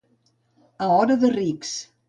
[0.85, 1.79] A hora de rics.